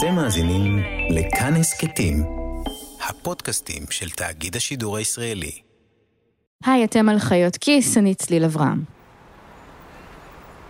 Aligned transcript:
אתם 0.00 0.14
מאזינים 0.14 0.82
לכאן 1.10 1.56
הסכתים, 1.56 2.24
הפודקאסטים 3.08 3.82
של 3.90 4.10
תאגיד 4.10 4.56
השידור 4.56 4.96
הישראלי. 4.96 5.50
היי, 6.64 6.84
אתם 6.84 7.08
על 7.08 7.18
חיות 7.18 7.56
כיס, 7.56 7.98
אני 7.98 8.14
צליל 8.14 8.44
אברהם. 8.44 8.82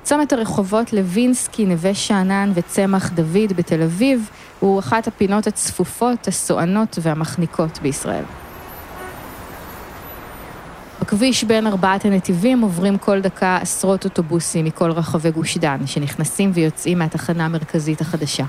צומת 0.02 0.32
הרחובות 0.32 0.92
לוינסקי, 0.92 1.66
נווה 1.66 1.94
שאנן 1.94 2.52
וצמח 2.54 3.10
דוד 3.10 3.52
בתל 3.56 3.82
אביב 3.82 4.30
הוא 4.60 4.78
אחת 4.78 5.06
הפינות 5.06 5.46
הצפופות, 5.46 6.28
הסואנות 6.28 6.98
והמחניקות 7.02 7.78
בישראל. 7.78 8.24
בכביש 11.00 11.44
בין 11.44 11.66
ארבעת 11.66 12.04
הנתיבים 12.04 12.60
עוברים 12.60 12.98
כל 12.98 13.20
דקה 13.20 13.58
עשרות 13.62 14.04
אוטובוסים 14.04 14.64
מכל 14.64 14.90
רחבי 14.90 15.30
גוש 15.30 15.58
דן, 15.58 15.86
שנכנסים 15.86 16.50
ויוצאים 16.54 16.98
מהתחנה 16.98 17.44
המרכזית 17.44 18.00
החדשה. 18.00 18.44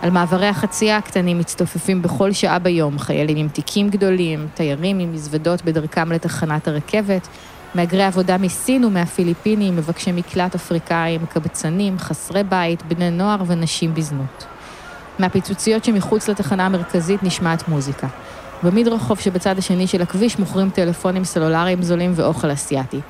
על 0.00 0.10
מעברי 0.10 0.46
החצייה 0.46 0.96
הקטנים 0.96 1.38
מצטופפים 1.38 2.02
בכל 2.02 2.32
שעה 2.32 2.58
ביום 2.58 2.98
חיילים 2.98 3.36
עם 3.36 3.48
תיקים 3.48 3.90
גדולים, 3.90 4.46
תיירים 4.54 4.98
עם 4.98 5.12
מזוודות 5.12 5.64
בדרכם 5.64 6.12
לתחנת 6.12 6.68
הרכבת, 6.68 7.28
מהגרי 7.74 8.04
עבודה 8.04 8.38
מסין 8.38 8.84
ומהפיליפינים, 8.84 9.76
מבקשי 9.76 10.12
מקלט 10.12 10.54
אפריקאים, 10.54 11.26
קבצנים, 11.26 11.98
חסרי 11.98 12.44
בית, 12.44 12.82
בני 12.82 13.10
נוער 13.10 13.42
ונשים 13.46 13.94
בזנות. 13.94 14.44
מהפיצוציות 15.18 15.84
שמחוץ 15.84 16.28
לתחנה 16.28 16.66
המרכזית 16.66 17.22
נשמעת 17.22 17.68
מוזיקה. 17.68 18.06
במדרחוב 18.62 19.20
שבצד 19.20 19.58
השני 19.58 19.86
של 19.86 20.02
הכביש 20.02 20.38
מוכרים 20.38 20.70
טלפונים 20.70 21.24
סלולריים 21.24 21.82
זולים 21.82 22.12
ואוכל 22.14 22.52
אסיאתי. 22.52 23.00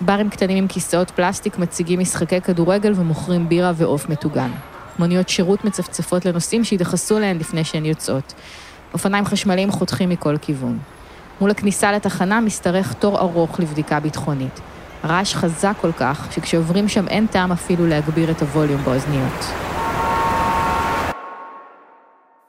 ברים 0.00 0.30
קטנים 0.30 0.56
עם 0.56 0.68
כיסאות 0.68 1.10
פלסטיק 1.10 1.58
מציגים 1.58 2.00
משחקי 2.00 2.40
כדורגל 2.40 2.92
ומוכרים 2.96 3.48
בירה 3.48 3.72
ועוף 3.76 4.08
מטוגן. 4.08 4.50
מוניות 4.98 5.28
שירות 5.28 5.64
מצפצפות 5.64 6.24
לנוסעים 6.24 6.64
שיתייחסו 6.64 7.18
להן 7.18 7.38
לפני 7.38 7.64
שהן 7.64 7.84
יוצאות. 7.84 8.34
אופניים 8.92 9.24
חשמליים 9.24 9.70
חותכים 9.70 10.08
מכל 10.08 10.36
כיוון. 10.40 10.78
מול 11.40 11.50
הכניסה 11.50 11.92
לתחנה 11.92 12.40
משתרך 12.40 12.92
תור 12.92 13.18
ארוך 13.18 13.60
לבדיקה 13.60 14.00
ביטחונית. 14.00 14.60
רעש 15.04 15.34
חזק 15.34 15.74
כל 15.80 15.92
כך, 15.92 16.32
שכשעוברים 16.32 16.88
שם 16.88 17.08
אין 17.08 17.26
טעם 17.26 17.52
אפילו 17.52 17.86
להגביר 17.86 18.30
את 18.30 18.42
הווליום 18.42 18.84
באוזניות. 18.84 19.44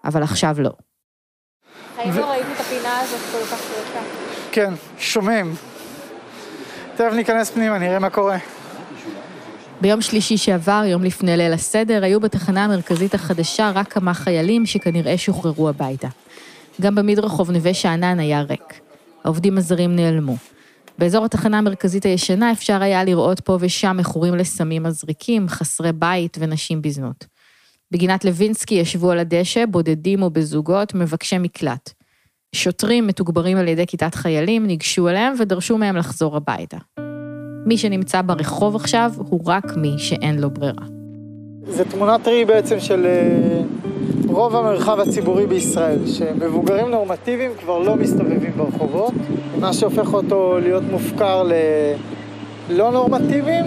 אבל 0.06 0.24
עכשיו 0.24 0.56
לא. 0.60 0.72
האם 1.98 2.18
לא 2.18 2.32
ראיתי 2.32 2.54
את 2.54 2.60
הפינה 2.60 3.00
הזאת 3.00 3.20
כל 3.32 3.56
כך 3.56 3.62
ריקה? 3.78 4.00
כן, 4.52 4.74
שומם. 4.98 5.54
תכף 6.96 7.14
ניכנס 7.14 7.52
פנימה, 7.52 7.78
נראה 7.78 8.00
מה 8.00 8.10
קורה. 8.10 8.38
ביום 9.82 10.02
שלישי 10.02 10.38
שעבר, 10.38 10.84
יום 10.86 11.04
לפני 11.04 11.38
ליל 11.38 11.54
הסדר, 11.54 12.04
היו 12.04 12.20
בתחנה 12.20 12.66
המרכזית 12.66 13.14
החדשה 13.14 13.72
רק 13.76 13.94
כמה 13.94 14.14
חיילים 14.14 14.66
שכנראה 14.66 15.18
שוחררו 15.18 15.70
הביתה. 15.70 16.08
גם 16.82 16.96
במדרחוב 16.96 17.52
נווה 17.52 17.74
שאנן 17.74 18.20
היה 18.20 18.42
ריק. 18.42 18.80
העובדים 19.24 19.58
הזרים 19.58 19.96
נעלמו. 19.96 20.36
באזור 20.98 21.26
התחנה 21.26 21.58
המרכזית 21.58 22.06
הישנה 22.06 22.52
אפשר 22.52 22.82
היה 22.82 23.04
לראות 23.04 23.40
פה 23.40 23.58
ושם 23.60 23.98
מכורים 23.98 24.36
לסמים 24.36 24.84
מזריקים, 24.84 25.50
חסרי 25.50 25.92
בית 25.94 26.38
ונשים 26.40 26.82
בזנות. 26.82 27.26
בגינת 27.92 28.26
לוינסקי 28.26 28.76
ישבו 28.76 29.12
על 29.12 29.20
הדשא, 29.20 29.66
בודדים 29.66 30.22
או 30.22 30.30
בזוגות, 30.30 30.94
מבקשי 30.94 31.38
מקלט. 31.38 31.94
שוטרים 32.56 33.08
מתוגברים 33.08 33.58
על 33.58 33.68
ידי 33.68 33.88
כיתת 33.88 34.16
חיילים 34.16 34.66
ניגשו 34.66 35.10
אליהם 35.10 35.34
ודרשו 35.40 35.78
מהם 35.78 35.96
לחזור 35.96 36.38
הביתה. 36.38 36.78
מי 37.70 37.78
שנמצא 37.78 38.22
ברחוב 38.22 38.76
עכשיו 38.76 39.12
הוא 39.18 39.42
רק 39.46 39.78
מי 39.78 39.96
שאין 39.98 40.40
לו 40.40 40.50
ברירה. 40.50 40.86
זה 41.68 41.86
תמונת 41.86 42.28
ראי 42.28 42.46
בעצם 42.46 42.80
של 42.80 43.06
אה, 43.06 43.62
רוב 44.28 44.56
המרחב 44.56 45.00
הציבורי 45.00 45.46
בישראל, 45.46 46.08
שמבוגרים 46.08 46.90
נורמטיביים 46.90 47.52
כבר 47.60 47.80
לא 47.80 47.96
מסתובבים 47.96 48.52
ברחובות, 48.58 49.14
מה 49.60 49.74
שהופך 49.74 50.14
אותו 50.14 50.60
להיות 50.60 50.84
מופקר 50.92 51.44
ללא 52.70 52.92
נורמטיביים 52.92 53.66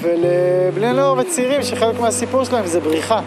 ולבני 0.00 0.92
נוער 0.92 1.14
וצעירים 1.18 1.62
שחלק 1.62 2.00
מהסיפור 2.00 2.44
שלהם 2.44 2.66
זה 2.66 2.80
בריחה. 2.80 3.20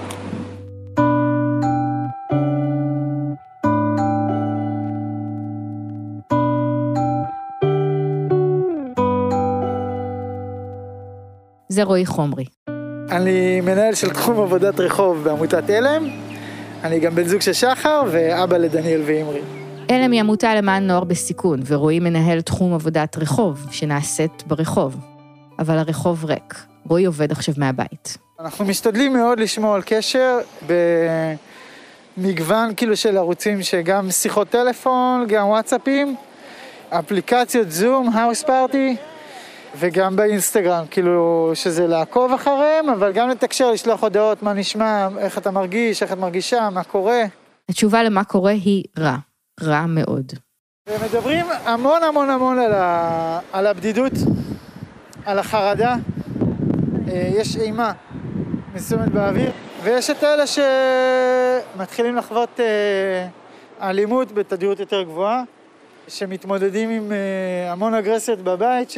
זה 11.76 11.84
רועי 11.84 12.06
חומרי. 12.06 12.46
אני 13.12 13.62
מנהל 13.62 13.94
של 13.94 14.10
תחום 14.10 14.42
עבודת 14.42 14.80
רחוב 14.80 15.24
בעמותת 15.24 15.70
עלם, 15.70 16.10
אני 16.84 17.00
גם 17.00 17.16
בן 17.16 17.28
זוג 17.28 17.42
של 17.42 17.54
שחר 17.54 18.04
ואבא 18.12 18.58
לדניאל 18.58 19.02
ואימרי. 19.06 19.42
עלם 19.92 20.12
היא 20.12 20.20
עמותה 20.20 20.56
למען 20.56 20.88
נוער 20.88 21.04
בסיכון, 21.04 21.60
ורועי 21.66 22.00
מנהל 22.00 22.42
תחום 22.42 22.74
עבודת 22.74 23.18
רחוב, 23.18 23.68
שנעשית 23.72 24.44
ברחוב. 24.48 24.98
אבל 25.60 25.78
הרחוב 25.78 26.26
ריק. 26.26 26.66
רועי 26.90 27.06
עובד 27.06 27.32
עכשיו 27.32 27.54
מהבית. 27.58 28.18
אנחנו 28.40 28.66
משתדלים 28.66 29.14
מאוד 29.14 29.40
לשמור 29.40 29.76
על 29.76 29.82
קשר 29.86 30.38
במגוון 32.18 32.74
כאילו 32.78 32.98
של 32.98 33.18
ערוצים 33.18 33.64
שגם 33.64 34.12
שיחות 34.12 34.50
טלפון, 34.50 35.26
גם 35.28 35.48
וואטסאפים, 35.48 36.16
אפליקציות 36.90 37.72
זום, 37.72 38.10
האוס 38.14 38.44
פארטי, 38.44 38.96
וגם 39.80 40.16
באינסטגרם, 40.16 40.86
כאילו 40.92 41.52
שזה 41.54 41.88
לעקוב 41.88 42.34
אחריהם, 42.34 42.90
אבל 42.90 43.12
גם 43.12 43.30
לתקשר, 43.30 43.72
לשלוח 43.72 44.04
הודעות, 44.04 44.44
מה 44.44 44.54
נשמע, 44.54 45.08
איך 45.18 45.38
אתה 45.38 45.52
מרגיש, 45.52 46.04
איך 46.04 46.12
את 46.12 46.18
מרגישה, 46.18 46.70
מה 46.70 46.84
קורה. 46.84 47.24
התשובה 47.70 48.04
למה 48.04 48.24
קורה 48.24 48.52
היא 48.52 48.84
רע. 49.00 49.16
רע 49.64 49.86
מאוד. 49.86 50.32
ומדברים 50.90 51.46
המון 51.66 52.04
המון 52.04 52.30
המון 52.30 52.60
על, 52.60 52.74
ה... 52.74 53.40
על 53.54 53.68
הבדידות, 53.68 54.12
על 55.26 55.40
החרדה. 55.40 55.96
אה, 57.08 57.30
יש 57.36 57.58
אימה 57.58 57.92
מסוימת 58.76 59.08
באוויר, 59.08 59.52
ויש 59.84 60.10
את 60.10 60.24
אלה 60.24 60.44
שמתחילים 61.76 62.16
לחוות 62.16 62.60
אה, 62.60 63.28
אלימות 63.90 64.32
בתדירות 64.32 64.80
יותר 64.80 65.04
גבוהה. 65.04 65.44
שמתמודדים 66.08 66.90
עם 66.90 67.12
uh, 67.12 67.72
המון 67.72 67.94
אגרסיות 67.94 68.40
בבית, 68.40 68.90
ש... 68.90 68.98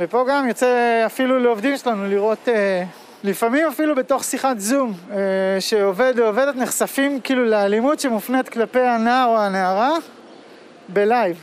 ופה 0.00 0.24
גם 0.28 0.48
יוצא 0.48 1.02
אפילו 1.06 1.38
לעובדים 1.38 1.76
שלנו 1.76 2.08
לראות, 2.08 2.48
uh, 2.48 2.50
לפעמים 3.24 3.66
אפילו 3.68 3.94
בתוך 3.94 4.24
שיחת 4.24 4.58
זום, 4.58 4.92
uh, 4.92 5.14
שעובד 5.60 6.18
או 6.18 6.24
עובדת 6.24 6.56
נחשפים 6.56 7.20
כאילו 7.20 7.44
לאלימות 7.44 8.00
שמופנית 8.00 8.48
כלפי 8.48 8.80
הנער 8.80 9.28
או 9.28 9.38
הנערה 9.38 9.92
בלייב. 10.88 11.36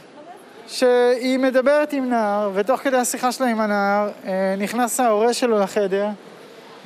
שהיא 0.68 1.40
מדברת 1.40 1.94
עם 1.94 2.09
נער, 2.09 2.52
ותוך 2.53 2.81
כדי 2.81 2.98
השיחה 2.98 3.31
שלה 3.31 3.48
עם 3.48 3.62
הנער, 3.62 4.09
נכנס 4.58 5.00
ההורה 5.00 5.34
שלו 5.34 5.59
לחדר, 5.59 6.08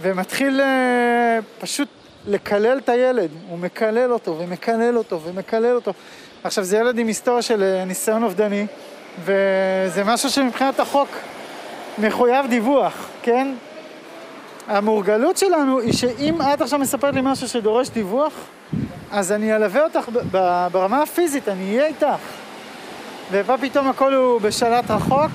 ומתחיל 0.01 0.61
פשוט 1.59 1.87
לקלל 2.27 2.77
את 2.77 2.89
הילד. 2.89 3.29
הוא 3.49 3.59
מקלל 3.59 4.13
אותו, 4.13 4.37
ומקלל 4.39 4.97
אותו, 4.97 5.21
ומקלל 5.21 5.75
אותו. 5.75 5.93
עכשיו, 6.43 6.63
זה 6.63 6.77
ילד 6.77 6.97
עם 6.97 7.07
היסטוריה 7.07 7.41
של 7.41 7.63
אה, 7.63 7.85
ניסיון 7.85 8.23
אובדני, 8.23 8.65
וזה 9.23 10.03
משהו 10.05 10.29
שמבחינת 10.29 10.79
החוק 10.79 11.09
מחויב 11.97 12.45
דיווח, 12.49 13.07
כן? 13.21 13.55
המורגלות 14.67 15.37
שלנו 15.37 15.79
היא 15.79 15.93
שאם 15.93 16.41
את 16.41 16.61
עכשיו 16.61 16.79
מספרת 16.79 17.13
לי 17.13 17.21
משהו 17.23 17.47
שדורש 17.47 17.89
דיווח, 17.89 18.33
אז 19.11 19.31
אני 19.31 19.55
אלווה 19.55 19.83
אותך 19.83 20.09
ברמה 20.71 21.01
הפיזית, 21.01 21.49
אני 21.49 21.69
אהיה 21.69 21.87
איתך. 21.87 22.21
ופה 23.31 23.57
פתאום 23.57 23.87
הכל 23.87 24.13
הוא 24.13 24.41
בשלט 24.41 24.91
רחוק. 24.91 25.31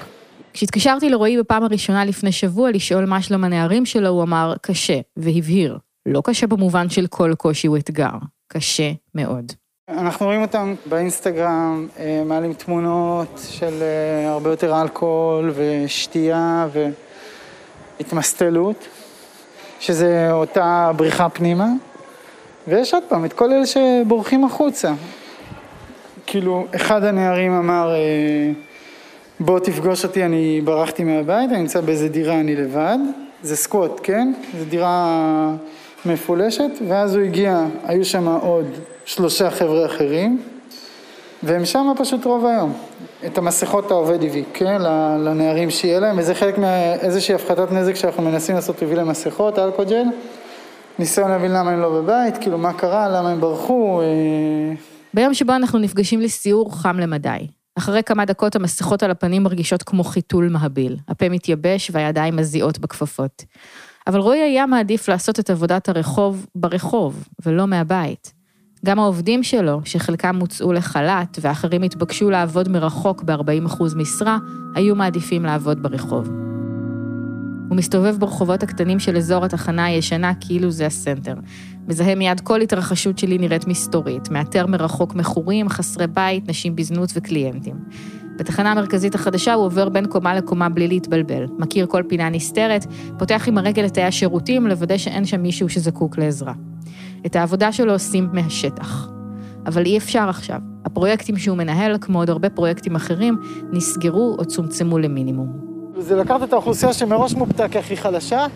כשהתקשרתי 0.53 1.11
לרועי 1.11 1.39
בפעם 1.39 1.63
הראשונה 1.63 2.05
לפני 2.05 2.33
שבוע 2.33 2.71
לשאול 2.71 3.05
מה 3.05 3.23
שלום 3.23 3.45
הנערים 3.45 3.87
שלו, 3.87 4.09
הוא 4.09 4.23
אמר 4.23 4.55
קשה, 4.63 5.01
והבהיר, 5.17 5.79
לא 6.07 6.23
קשה 6.25 6.47
במובן 6.47 6.89
של 6.89 7.07
כל 7.07 7.35
קושי 7.37 7.67
הוא 7.67 7.77
אתגר, 7.77 8.13
קשה 8.49 8.93
מאוד. 9.15 9.53
אנחנו 9.89 10.27
רואים 10.27 10.43
אותם 10.43 10.75
באינסטגרם, 10.87 11.87
אה, 11.99 12.23
מעלים 12.27 12.53
תמונות 12.53 13.41
של 13.51 13.83
אה, 13.83 14.31
הרבה 14.31 14.51
יותר 14.51 14.83
אלכוהול 14.83 15.53
ושתייה 15.55 16.69
והתמסטלות, 17.99 18.89
שזה 19.81 20.33
אותה 20.33 20.91
בריחה 20.97 21.29
פנימה, 21.29 21.69
ויש 22.67 22.95
עוד 22.95 23.03
פעם 23.09 23.25
את 23.25 23.33
כל 23.33 23.53
אלה 23.53 23.67
שבורחים 23.67 24.45
החוצה. 24.45 24.93
כאילו, 26.27 26.67
אחד 26.77 27.05
הנערים 27.05 27.53
אמר, 27.53 27.95
אה, 27.95 28.53
בוא 29.41 29.59
תפגוש 29.59 30.05
אותי, 30.05 30.25
אני 30.25 30.61
ברחתי 30.65 31.05
מהבית, 31.05 31.51
אני 31.51 31.61
נמצא 31.61 31.81
באיזה 31.81 32.09
דירה, 32.09 32.41
אני 32.41 32.57
לבד. 32.57 32.99
זה 33.43 33.57
סקווט, 33.57 34.01
כן? 34.03 34.33
זו 34.59 34.65
דירה 34.65 35.55
מפולשת, 36.07 36.71
ואז 36.89 37.15
הוא 37.15 37.25
הגיע, 37.25 37.67
היו 37.85 38.05
שם 38.05 38.29
עוד 38.29 38.67
שלושה 39.05 39.51
חבר'ה 39.51 39.87
אחרים, 39.87 40.43
והם 41.43 41.65
שם 41.65 41.93
פשוט 41.97 42.25
רוב 42.25 42.47
היום. 42.47 42.73
את 43.27 43.39
המסכות 43.39 43.91
העובד 43.91 44.23
הביא, 44.25 44.45
כן, 44.55 44.83
לנערים 45.19 45.71
שיהיה 45.71 46.01
להם, 46.01 46.19
וזה 46.19 46.35
חלק 46.35 46.59
מאיזושהי 46.59 47.35
הפחתת 47.35 47.73
נזק 47.73 47.95
שאנחנו 47.95 48.23
מנסים 48.23 48.55
לעשות, 48.55 48.83
הביא 48.83 48.97
להם 48.97 49.09
מסכות, 49.09 49.59
אלכוג'ל, 49.59 50.05
ניסיון 50.99 51.31
להבין 51.31 51.53
למה 51.53 51.71
הם 51.71 51.81
לא 51.81 52.01
בבית, 52.01 52.39
כאילו 52.39 52.59
מה 52.59 52.73
קרה, 52.73 53.09
למה 53.09 53.31
הם 53.31 53.41
ברחו. 53.41 54.01
אה, 54.01 54.75
ביום 55.15 55.35
שבו 55.35 55.53
אנחנו 55.53 55.79
נפגשים 55.79 56.21
לסיור 56.21 56.75
חם 56.75 56.99
למדי. 56.99 57.47
אחרי 57.79 58.03
כמה 58.03 58.25
דקות 58.25 58.57
המסכות 58.57 59.03
על 59.03 59.11
הפנים 59.11 59.43
מרגישות 59.43 59.83
כמו 59.83 60.05
חיתול 60.05 60.49
מהביל. 60.49 60.97
הפה 61.09 61.29
מתייבש 61.29 61.91
והידיים 61.95 62.37
מזיעות 62.37 62.79
בכפפות. 62.79 63.45
אבל 64.09 64.21
רועי 64.21 64.41
היה 64.41 64.67
מעדיף 64.67 65.09
לעשות 65.09 65.41
את 65.41 65.51
עבודת 65.51 65.89
הרחוב 65.89 66.47
ברחוב, 66.55 67.29
ולא 67.47 67.67
מהבית. 67.67 68.33
גם 68.85 68.99
העובדים 68.99 69.43
שלו, 69.43 69.81
שחלקם 69.85 70.37
הוצאו 70.41 70.73
לחל"ת 70.73 71.39
ואחרים 71.41 71.83
התבקשו 71.83 72.31
לעבוד 72.31 72.69
מרחוק 72.69 73.23
ב-40% 73.23 73.83
משרה, 73.97 74.39
היו 74.75 74.95
מעדיפים 74.95 75.45
לעבוד 75.45 75.83
ברחוב. 75.83 76.29
הוא 77.69 77.77
מסתובב 77.77 78.17
ברחובות 78.19 78.63
הקטנים 78.63 78.99
של 78.99 79.17
אזור 79.17 79.45
התחנה 79.45 79.85
הישנה 79.85 80.33
כאילו 80.41 80.71
זה 80.71 80.87
הסנטר. 80.87 81.35
מזהה 81.89 82.15
מיד 82.15 82.41
כל 82.41 82.61
התרחשות 82.61 83.19
שלי 83.19 83.39
נראית 83.39 83.67
מסתורית, 83.67 84.31
מאתר 84.31 84.67
מרחוק 84.67 85.15
מכורים, 85.15 85.69
חסרי 85.69 86.07
בית, 86.07 86.49
נשים 86.49 86.77
בזנות 86.77 87.11
וקליינטים. 87.15 87.77
בתחנה 88.39 88.73
המרכזית 88.73 89.15
החדשה 89.15 89.55
הוא 89.55 89.65
עובר 89.65 89.89
בין 89.89 90.07
קומה 90.07 90.35
לקומה 90.35 90.69
בלי 90.69 90.89
להתבלבל, 90.89 91.47
מכיר 91.59 91.87
כל 91.87 92.03
פינה 92.09 92.29
נסתרת, 92.31 92.87
פותח 93.19 93.45
עם 93.49 93.59
הרגל 93.59 93.87
את 93.87 93.95
תאי 93.95 94.03
השירותים 94.03 94.67
לוודא 94.67 94.97
שאין 94.97 95.25
שם 95.25 95.43
מישהו 95.43 95.69
שזקוק 95.69 96.19
לעזרה. 96.19 96.53
את 97.27 97.37
העבודה 97.37 97.73
שלו 97.73 97.93
עושים 97.93 98.29
מהשטח. 98.33 99.09
אבל 99.67 99.87
אי 99.87 99.99
אפשר 99.99 100.29
עכשיו. 100.29 100.59
הפרויקטים 100.85 101.37
שהוא 101.37 101.57
מנהל, 101.57 101.97
כמו 102.01 102.19
עוד 102.19 102.31
הרבה 102.31 102.51
פרויקטים 102.51 102.97
אחרים, 102.97 103.39
נסגרו 103.73 104.37
או 104.39 104.45
צומצמו 104.45 104.99
למינימום. 104.99 105.53
זה 105.99 106.17
לקחת 106.17 106.43
את 106.43 106.53
האוכלוסייה 106.53 106.93
שמראש 106.93 107.35
מופתע 107.35 107.69
כהכי 107.69 107.97
חלשה, 107.97 108.47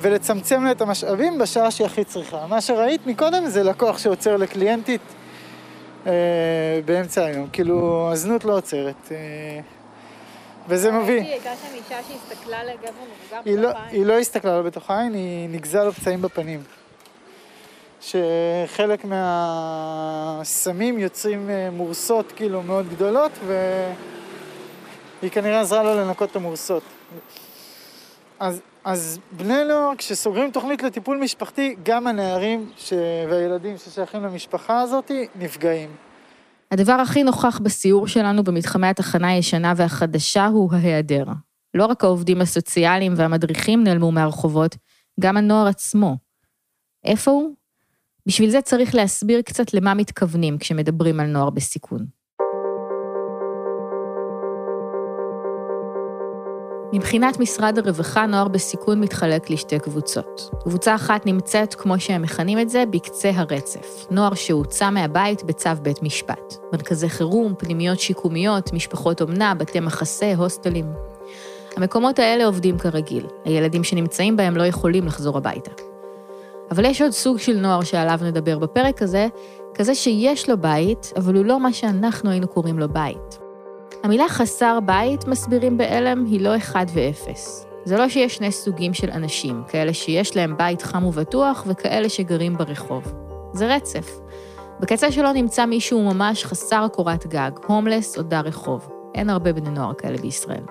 ולצמצם 0.00 0.64
לה 0.64 0.70
את 0.70 0.80
המשאבים 0.80 1.38
בשעה 1.38 1.70
שהיא 1.70 1.86
הכי 1.86 2.04
צריכה. 2.04 2.46
מה 2.48 2.60
שראית 2.60 3.06
מקודם 3.06 3.46
זה 3.46 3.62
לקוח 3.62 3.98
שעוצר 3.98 4.36
לקליינטית 4.36 5.00
באמצע 6.84 7.24
היום. 7.24 7.48
כאילו, 7.52 8.08
הזנות 8.12 8.44
לא 8.44 8.56
עוצרת. 8.56 9.12
אה, 9.12 9.60
וזה 10.68 10.92
מביא. 10.92 11.22
הייתה 11.22 11.50
שם 11.56 11.74
אישה 11.74 11.98
שהסתכלה 12.08 12.64
לגבר 12.64 12.90
מבוגר 13.44 13.62
לא, 13.62 13.68
בתוך 13.68 13.80
העין. 13.80 13.94
היא 13.94 14.06
לא 14.06 14.18
הסתכלה 14.18 14.58
לו 14.58 14.64
בתוך 14.64 14.90
העין, 14.90 15.14
היא 15.14 15.48
נגזה 15.48 15.84
לו 15.84 15.92
פצעים 15.92 16.22
בפנים. 16.22 16.62
שחלק 18.00 19.04
מהסמים 19.04 20.98
יוצרים 20.98 21.50
אה, 21.50 21.70
מורסות 21.70 22.32
כאילו 22.36 22.62
מאוד 22.62 22.88
גדולות, 22.88 23.32
והיא 23.46 25.30
כנראה 25.30 25.60
עזרה 25.60 25.82
לו 25.82 25.94
לנקות 25.94 26.30
את 26.30 26.36
המורסות. 26.36 26.82
אז, 28.40 28.60
אז 28.84 29.18
בני 29.32 29.64
נוער, 29.64 29.92
כשסוגרים 29.98 30.50
תוכנית 30.50 30.82
לטיפול 30.82 31.18
משפחתי, 31.18 31.76
גם 31.82 32.06
הנערים 32.06 32.70
ש... 32.76 32.92
והילדים 33.30 33.76
ששייכים 33.76 34.22
למשפחה 34.22 34.80
הזאת 34.80 35.10
נפגעים. 35.34 35.90
הדבר 36.70 36.92
הכי 36.92 37.22
נוכח 37.22 37.58
בסיור 37.58 38.06
שלנו 38.06 38.44
במתחמי 38.44 38.86
התחנה 38.86 39.28
הישנה 39.28 39.72
והחדשה 39.76 40.46
הוא 40.46 40.72
ההיעדר. 40.72 41.24
לא 41.74 41.86
רק 41.86 42.04
העובדים 42.04 42.40
הסוציאליים 42.40 43.14
והמדריכים 43.16 43.84
נעלמו 43.84 44.12
מהרחובות, 44.12 44.76
גם 45.20 45.36
הנוער 45.36 45.66
עצמו. 45.66 46.16
איפה 47.04 47.30
הוא? 47.30 47.54
בשביל 48.26 48.50
זה 48.50 48.60
צריך 48.62 48.94
להסביר 48.94 49.42
קצת 49.42 49.74
למה 49.74 49.94
מתכוונים 49.94 50.58
כשמדברים 50.58 51.20
על 51.20 51.26
נוער 51.26 51.50
בסיכון. 51.50 52.19
מבחינת 56.92 57.40
משרד 57.40 57.78
הרווחה, 57.78 58.26
נוער 58.26 58.48
בסיכון 58.48 59.00
מתחלק 59.00 59.50
לשתי 59.50 59.78
קבוצות. 59.78 60.50
קבוצה 60.62 60.94
אחת 60.94 61.26
נמצאת, 61.26 61.74
כמו 61.74 62.00
שהם 62.00 62.22
מכנים 62.22 62.58
את 62.60 62.70
זה, 62.70 62.84
בקצה 62.90 63.30
הרצף. 63.34 64.06
נוער 64.10 64.34
שהוצא 64.34 64.90
מהבית 64.90 65.42
בצו 65.42 65.70
בית 65.82 66.02
משפט. 66.02 66.54
מרכזי 66.72 67.08
חירום, 67.08 67.54
פנימיות 67.58 68.00
שיקומיות, 68.00 68.72
משפחות 68.72 69.22
אומנה, 69.22 69.54
בתי 69.54 69.80
מחסה, 69.80 70.32
הוסטלים. 70.36 70.86
המקומות 71.76 72.18
האלה 72.18 72.46
עובדים 72.46 72.78
כרגיל. 72.78 73.26
הילדים 73.44 73.84
שנמצאים 73.84 74.36
בהם 74.36 74.56
לא 74.56 74.62
יכולים 74.62 75.06
לחזור 75.06 75.36
הביתה. 75.36 75.70
אבל 76.70 76.84
יש 76.84 77.02
עוד 77.02 77.10
סוג 77.10 77.38
של 77.38 77.56
נוער 77.56 77.82
שעליו 77.82 78.18
נדבר 78.22 78.58
בפרק 78.58 79.02
הזה, 79.02 79.26
כזה 79.74 79.94
שיש 79.94 80.48
לו 80.48 80.58
בית, 80.58 81.12
אבל 81.16 81.34
הוא 81.34 81.44
לא 81.44 81.60
מה 81.60 81.72
שאנחנו 81.72 82.30
היינו 82.30 82.48
קוראים 82.48 82.78
לו 82.78 82.88
בית. 82.88 83.39
המילה 84.02 84.28
חסר 84.28 84.78
בית, 84.86 85.28
מסבירים 85.28 85.78
בעלם, 85.78 86.24
היא 86.24 86.40
לא 86.40 86.56
אחד 86.56 86.86
ואפס. 86.94 87.66
זה 87.84 87.96
לא 87.96 88.08
שיש 88.08 88.34
שני 88.34 88.52
סוגים 88.52 88.94
של 88.94 89.10
אנשים, 89.10 89.62
כאלה 89.68 89.94
שיש 89.94 90.36
להם 90.36 90.56
בית 90.56 90.82
חם 90.82 91.04
ובטוח 91.04 91.64
וכאלה 91.66 92.08
שגרים 92.08 92.56
ברחוב. 92.56 93.12
זה 93.52 93.74
רצף. 93.74 94.20
בקצה 94.80 95.12
שלו 95.12 95.32
נמצא 95.32 95.66
מישהו 95.66 96.02
ממש 96.02 96.44
חסר 96.44 96.86
קורת 96.92 97.26
גג, 97.26 97.50
הומלס 97.66 98.18
או 98.18 98.22
דר 98.22 98.40
רחוב. 98.40 98.88
אין 99.14 99.30
הרבה 99.30 99.52
בני 99.52 99.70
נוער 99.70 99.94
כאלה 99.94 100.18
בישראל. 100.18 100.64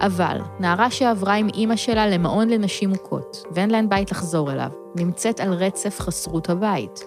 אבל 0.00 0.38
נערה 0.60 0.90
שעברה 0.90 1.34
עם 1.34 1.48
אימא 1.48 1.76
שלה 1.76 2.06
למעון 2.06 2.48
לנשים 2.48 2.90
מוכות, 2.90 3.42
ואין 3.50 3.70
להן 3.70 3.88
בית 3.88 4.12
לחזור 4.12 4.52
אליו, 4.52 4.70
נמצאת 4.96 5.40
על 5.40 5.52
רצף 5.52 6.00
חסרות 6.00 6.50
הבית. 6.50 7.04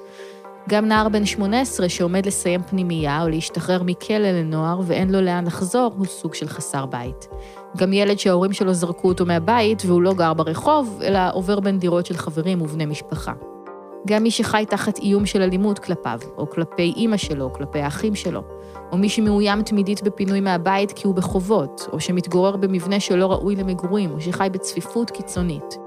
גם 0.69 0.85
נער 0.85 1.09
בן 1.09 1.25
18 1.25 1.89
שעומד 1.89 2.25
לסיים 2.25 2.63
פנימייה 2.63 3.23
או 3.23 3.29
להשתחרר 3.29 3.83
מכלא 3.83 4.31
לנוער 4.31 4.79
ואין 4.83 5.11
לו 5.11 5.21
לאן 5.21 5.45
לחזור, 5.45 5.93
הוא 5.97 6.05
סוג 6.05 6.33
של 6.33 6.47
חסר 6.47 6.85
בית. 6.85 7.27
גם 7.77 7.93
ילד 7.93 8.19
שההורים 8.19 8.53
שלו 8.53 8.73
זרקו 8.73 9.07
אותו 9.07 9.25
מהבית 9.25 9.83
והוא 9.85 10.01
לא 10.01 10.13
גר 10.13 10.33
ברחוב, 10.33 10.99
אלא 11.03 11.19
עובר 11.33 11.59
בין 11.59 11.79
דירות 11.79 12.05
של 12.05 12.17
חברים 12.17 12.61
ובני 12.61 12.85
משפחה. 12.85 13.33
גם 14.07 14.23
מי 14.23 14.31
שחי 14.31 14.65
תחת 14.69 14.99
איום 14.99 15.25
של 15.25 15.41
אלימות 15.41 15.79
כלפיו, 15.79 16.19
או 16.37 16.49
כלפי 16.49 16.93
אימא 16.95 17.17
שלו, 17.17 17.45
או 17.45 17.53
כלפי 17.53 17.79
האחים 17.79 18.15
שלו, 18.15 18.41
או 18.91 18.97
מי 18.97 19.09
שמאוים 19.09 19.61
תמידית 19.61 20.03
בפינוי 20.03 20.39
מהבית 20.39 20.91
כי 20.91 21.07
הוא 21.07 21.15
בחובות, 21.15 21.87
או 21.93 21.99
שמתגורר 21.99 22.55
במבנה 22.55 22.99
שלא 22.99 23.31
ראוי 23.31 23.55
למגורים, 23.55 24.11
או 24.11 24.21
שחי 24.21 24.47
בצפיפות 24.51 25.11
קיצונית. 25.11 25.77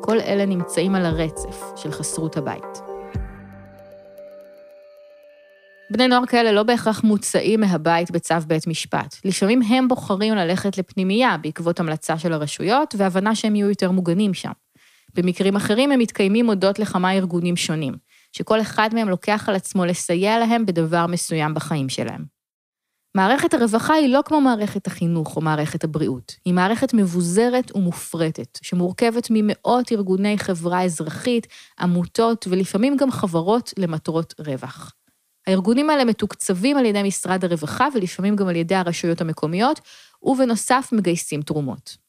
כל 0.00 0.20
אלה 0.20 0.46
נמצאים 0.46 0.94
על 0.94 1.06
הרצף 1.06 1.72
של 1.76 1.90
חסרות 1.90 2.36
הבית. 2.36 2.93
בני 5.94 6.08
נוער 6.08 6.26
כאלה 6.26 6.52
לא 6.52 6.62
בהכרח 6.62 7.04
מוצאים 7.04 7.60
מהבית 7.60 8.10
בצו 8.10 8.34
בית 8.46 8.66
משפט. 8.66 9.16
לפעמים 9.24 9.62
הם 9.62 9.88
בוחרים 9.88 10.34
ללכת 10.34 10.78
לפנימייה 10.78 11.36
בעקבות 11.36 11.80
המלצה 11.80 12.18
של 12.18 12.32
הרשויות 12.32 12.94
והבנה 12.98 13.34
שהם 13.34 13.56
יהיו 13.56 13.68
יותר 13.68 13.90
מוגנים 13.90 14.34
שם. 14.34 14.50
במקרים 15.14 15.56
אחרים 15.56 15.92
הם 15.92 15.98
מתקיימים 15.98 16.46
הודות 16.46 16.78
לכמה 16.78 17.12
ארגונים 17.12 17.56
שונים, 17.56 17.94
שכל 18.32 18.60
אחד 18.60 18.90
מהם 18.92 19.08
לוקח 19.08 19.48
על 19.48 19.54
עצמו 19.54 19.84
לסייע 19.84 20.38
להם 20.38 20.66
בדבר 20.66 21.06
מסוים 21.06 21.54
בחיים 21.54 21.88
שלהם. 21.88 22.24
מערכת 23.16 23.54
הרווחה 23.54 23.94
היא 23.94 24.08
לא 24.08 24.20
כמו 24.24 24.40
מערכת 24.40 24.86
החינוך 24.86 25.36
או 25.36 25.40
מערכת 25.40 25.84
הבריאות, 25.84 26.32
היא 26.44 26.54
מערכת 26.54 26.94
מבוזרת 26.94 27.76
ומופרטת, 27.76 28.58
שמורכבת 28.62 29.28
ממאות 29.30 29.92
ארגוני 29.92 30.38
חברה 30.38 30.82
אזרחית, 30.82 31.46
עמותות 31.80 32.46
ולפעמים 32.50 32.96
גם 32.96 33.10
חברות 33.10 33.72
למטרות 33.78 34.34
רווח. 34.38 34.94
הארגונים 35.46 35.90
האלה 35.90 36.04
מתוקצבים 36.04 36.76
על 36.76 36.84
ידי 36.84 37.02
משרד 37.02 37.44
הרווחה 37.44 37.88
ולפעמים 37.94 38.36
גם 38.36 38.48
על 38.48 38.56
ידי 38.56 38.74
הרשויות 38.74 39.20
המקומיות, 39.20 39.80
ובנוסף 40.22 40.88
מגייסים 40.92 41.42
תרומות. 41.42 42.04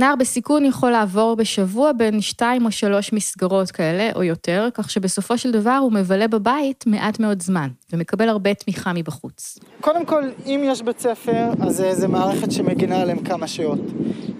נער 0.00 0.16
בסיכון 0.16 0.64
יכול 0.64 0.90
לעבור 0.90 1.36
בשבוע 1.36 1.92
בין 1.92 2.20
שתיים 2.20 2.66
או 2.66 2.72
שלוש 2.72 3.12
מסגרות 3.12 3.70
כאלה 3.70 4.10
או 4.14 4.22
יותר, 4.22 4.68
כך 4.74 4.90
שבסופו 4.90 5.38
של 5.38 5.50
דבר 5.50 5.78
הוא 5.80 5.92
מבלה 5.92 6.28
בבית 6.28 6.84
מעט 6.86 7.20
מאוד 7.20 7.42
זמן, 7.42 7.68
ומקבל 7.92 8.28
הרבה 8.28 8.54
תמיכה 8.54 8.92
מבחוץ. 8.92 9.58
קודם 9.80 10.04
כל, 10.04 10.22
אם 10.46 10.60
יש 10.64 10.82
בית 10.82 11.00
ספר, 11.00 11.50
אז 11.60 11.80
איזה 11.80 12.08
מערכת 12.08 12.52
שמגינה 12.52 13.00
עליהם 13.00 13.24
כמה 13.24 13.46
שעות. 13.46 13.80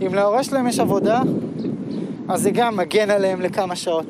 אם 0.07 0.15
להורה 0.15 0.45
שלהם 0.45 0.67
יש 0.67 0.79
עבודה, 0.79 1.23
אז 2.29 2.43
זה 2.43 2.51
גם 2.51 2.77
מגן 2.77 3.11
עליהם 3.11 3.41
לכמה 3.41 3.77
שעות. 3.77 4.07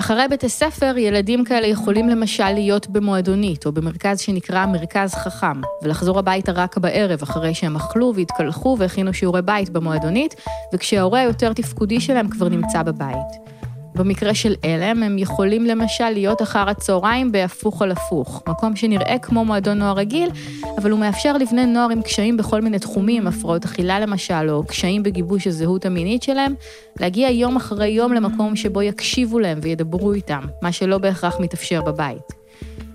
אחרי 0.00 0.28
בית 0.30 0.44
הספר, 0.44 0.94
ילדים 0.98 1.44
כאלה 1.44 1.66
יכולים 1.66 2.08
למשל 2.08 2.50
להיות 2.52 2.88
במועדונית, 2.88 3.66
או 3.66 3.72
במרכז 3.72 4.20
שנקרא 4.20 4.66
מרכז 4.66 5.14
חכם, 5.14 5.60
ולחזור 5.82 6.18
הביתה 6.18 6.52
רק 6.52 6.78
בערב, 6.78 7.22
אחרי 7.22 7.54
שהם 7.54 7.76
אכלו 7.76 8.12
והתקלחו 8.16 8.76
והכינו 8.78 9.14
שיעורי 9.14 9.42
בית 9.42 9.70
במועדונית, 9.70 10.34
וכשההורה 10.74 11.20
היותר 11.20 11.52
תפקודי 11.52 12.00
שלהם 12.00 12.28
כבר 12.28 12.48
נמצא 12.48 12.82
בבית. 12.82 13.55
במקרה 13.96 14.34
של 14.34 14.54
אלם, 14.64 15.02
הם 15.02 15.18
יכולים 15.18 15.66
למשל 15.66 16.10
להיות 16.10 16.42
אחר 16.42 16.68
הצהריים 16.68 17.32
בהפוך 17.32 17.82
על 17.82 17.92
הפוך, 17.92 18.42
מקום 18.48 18.76
שנראה 18.76 19.18
כמו 19.22 19.44
מועדון 19.44 19.78
נוער 19.78 19.96
רגיל, 19.96 20.30
אבל 20.78 20.90
הוא 20.90 21.00
מאפשר 21.00 21.36
לבני 21.36 21.66
נוער 21.66 21.90
עם 21.90 22.02
קשיים 22.02 22.36
בכל 22.36 22.60
מיני 22.60 22.78
תחומים, 22.78 23.26
הפרעות 23.26 23.64
אכילה 23.64 24.00
למשל, 24.00 24.50
או 24.50 24.66
קשיים 24.66 25.02
בגיבוש 25.02 25.46
הזהות 25.46 25.86
המינית 25.86 26.22
שלהם, 26.22 26.54
להגיע 27.00 27.30
יום 27.30 27.56
אחרי 27.56 27.88
יום 27.88 28.12
למקום 28.12 28.56
שבו 28.56 28.82
יקשיבו 28.82 29.38
להם 29.38 29.58
וידברו 29.62 30.12
איתם, 30.12 30.42
מה 30.62 30.72
שלא 30.72 30.98
בהכרח 30.98 31.40
מתאפשר 31.40 31.82
בבית. 31.82 32.32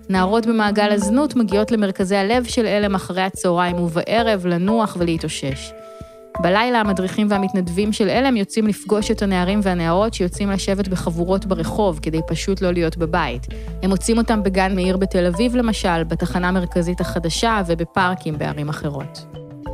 נערות 0.10 0.46
במעגל 0.46 0.92
הזנות 0.92 1.36
מגיעות 1.36 1.72
למרכזי 1.72 2.16
הלב 2.16 2.44
של 2.44 2.66
אלם 2.66 2.96
אחרי 2.96 3.22
הצהריים 3.22 3.80
ובערב 3.80 4.46
לנוח 4.46 4.98
ולהתאושש. 5.00 5.72
בלילה 6.40 6.80
המדריכים 6.80 7.28
והמתנדבים 7.30 7.94
של 7.94 8.10
עלם 8.10 8.38
יוצאים 8.38 8.68
לפגוש 8.68 9.12
את 9.12 9.22
הנערים 9.22 9.60
והנערות 9.64 10.14
שיוצאים 10.14 10.50
לשבת 10.50 10.88
בחבורות 10.88 11.46
ברחוב 11.46 12.00
כדי 12.02 12.20
פשוט 12.28 12.62
לא 12.62 12.72
להיות 12.72 12.98
בבית. 12.98 13.48
הם 13.84 13.90
מוצאים 13.90 14.18
אותם 14.18 14.44
בגן 14.44 14.76
מאיר 14.76 14.98
בתל 14.98 15.26
אביב 15.26 15.56
למשל, 15.56 16.04
בתחנה 16.04 16.48
המרכזית 16.48 17.02
החדשה 17.02 17.62
ובפארקים 17.68 18.38
בערים 18.38 18.70
אחרות. 18.70 19.26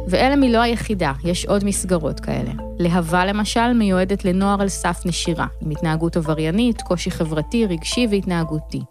ועלם 0.08 0.42
היא 0.42 0.52
לא 0.52 0.62
היחידה, 0.62 1.14
יש 1.24 1.46
עוד 1.46 1.64
מסגרות 1.64 2.20
כאלה. 2.20 2.52
להבה 2.80 3.26
למשל 3.26 3.74
מיועדת 3.74 4.26
לנוער 4.26 4.62
על 4.62 4.70
סף 4.70 5.02
נשירה, 5.06 5.48
עם 5.62 5.70
התנהגות 5.70 6.18
עבריינית, 6.18 6.82
קושי 6.82 7.12
חברתי, 7.12 7.66
רגשי 7.66 8.08
והתנהגותי. 8.12 8.82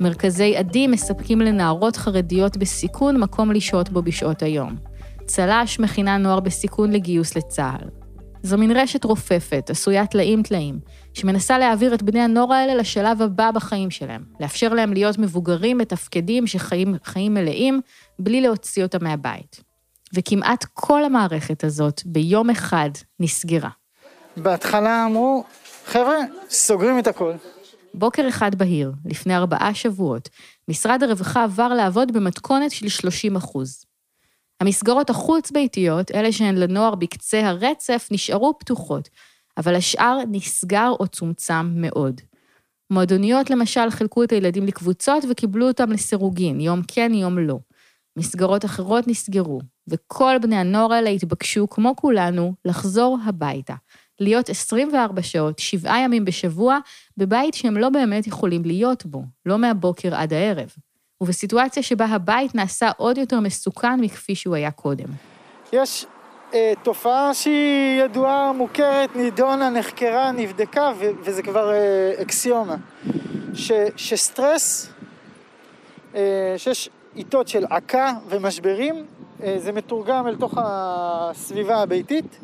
מרכזי 0.00 0.56
עדי 0.56 0.86
מספקים 0.86 1.40
לנערות 1.40 1.96
חרדיות 1.96 2.56
בסיכון 2.56 3.20
מקום 3.20 3.52
לשהות 3.52 3.90
בו 3.90 4.02
בשעות 4.02 4.42
היום. 4.42 4.89
צל"ש 5.32 5.78
מכינה 5.78 6.16
נוער 6.16 6.40
בסיכון 6.40 6.92
לגיוס 6.92 7.36
לצה"ל. 7.36 7.88
זו 8.42 8.58
מין 8.58 8.70
רשת 8.70 9.04
רופפת, 9.04 9.70
עשוית 9.70 10.10
טלאים-טלאים, 10.10 10.80
שמנסה 11.14 11.58
להעביר 11.58 11.94
את 11.94 12.02
בני 12.02 12.20
הנוער 12.20 12.52
האלה 12.52 12.74
לשלב 12.74 13.22
הבא 13.22 13.50
בחיים 13.50 13.90
שלהם, 13.90 14.24
לאפשר 14.40 14.74
להם 14.74 14.92
להיות 14.92 15.18
מבוגרים 15.18 15.78
מתפקדים 15.78 16.46
שחיים 16.46 16.94
חיים 17.04 17.34
מלאים, 17.34 17.80
בלי 18.18 18.40
להוציא 18.40 18.82
אותם 18.82 19.04
מהבית. 19.04 19.60
וכמעט 20.14 20.64
כל 20.74 21.04
המערכת 21.04 21.64
הזאת 21.64 22.02
ביום 22.06 22.50
אחד 22.50 22.90
נסגרה. 23.20 23.70
בהתחלה 24.36 25.06
אמרו, 25.06 25.44
חבר'ה, 25.86 26.18
סוגרים 26.50 26.98
את 26.98 27.06
הכל. 27.06 27.32
בוקר 27.94 28.28
אחד 28.28 28.54
בהיר, 28.54 28.92
לפני 29.04 29.36
ארבעה 29.36 29.74
שבועות, 29.74 30.28
משרד 30.68 31.02
הרווחה 31.02 31.44
עבר 31.44 31.68
לעבוד 31.68 32.12
במתכונת 32.12 32.70
של 32.70 32.88
30 32.88 33.36
אחוז. 33.36 33.89
המסגרות 34.60 35.10
החוץ-ביתיות, 35.10 36.10
אלה 36.10 36.32
שהן 36.32 36.54
לנוער 36.54 36.94
בקצה 36.94 37.48
הרצף, 37.48 38.08
נשארו 38.10 38.58
פתוחות, 38.58 39.08
אבל 39.56 39.74
השאר 39.74 40.18
נסגר 40.30 40.92
או 41.00 41.06
צומצם 41.08 41.72
מאוד. 41.74 42.20
מועדוניות 42.90 43.50
למשל 43.50 43.90
חילקו 43.90 44.24
את 44.24 44.32
הילדים 44.32 44.66
לקבוצות 44.66 45.24
וקיבלו 45.30 45.68
אותם 45.68 45.92
לסירוגין, 45.92 46.60
יום 46.60 46.80
כן, 46.88 47.14
יום 47.14 47.38
לא. 47.38 47.58
מסגרות 48.18 48.64
אחרות 48.64 49.08
נסגרו, 49.08 49.60
וכל 49.88 50.36
בני 50.42 50.56
הנוער 50.56 50.92
האלה 50.92 51.10
התבקשו, 51.10 51.68
כמו 51.68 51.96
כולנו, 51.96 52.54
לחזור 52.64 53.18
הביתה. 53.24 53.74
להיות 54.20 54.48
24 54.48 55.22
שעות, 55.22 55.58
שבעה 55.58 56.00
ימים 56.00 56.24
בשבוע, 56.24 56.78
בבית 57.16 57.54
שהם 57.54 57.76
לא 57.76 57.88
באמת 57.88 58.26
יכולים 58.26 58.64
להיות 58.64 59.06
בו, 59.06 59.22
לא 59.46 59.58
מהבוקר 59.58 60.14
עד 60.14 60.32
הערב. 60.32 60.74
ובסיטואציה 61.20 61.82
שבה 61.82 62.04
הבית 62.04 62.54
נעשה 62.54 62.90
עוד 62.96 63.18
יותר 63.18 63.40
מסוכן 63.40 64.00
מכפי 64.00 64.34
שהוא 64.34 64.54
היה 64.54 64.70
קודם. 64.70 65.06
יש 65.72 66.06
אה, 66.54 66.72
תופעה 66.82 67.34
שהיא 67.34 68.02
ידועה, 68.02 68.52
מוכרת, 68.52 69.16
נידונה, 69.16 69.70
נחקרה, 69.70 70.32
נבדקה, 70.32 70.92
ו- 70.98 71.10
וזה 71.24 71.42
כבר 71.42 71.72
אה, 71.72 72.12
אקסיומה. 72.22 72.76
ש- 73.54 73.72
שסטרס, 73.96 74.92
אה, 76.14 76.54
שיש 76.56 76.90
עיתות 77.14 77.48
של 77.48 77.64
עקה 77.70 78.12
ומשברים, 78.28 79.04
אה, 79.42 79.54
זה 79.58 79.72
מתורגם 79.72 80.26
אל 80.26 80.36
תוך 80.36 80.54
הסביבה 80.56 81.82
הביתית, 81.82 82.38